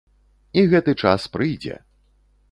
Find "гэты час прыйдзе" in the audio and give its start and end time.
0.71-1.75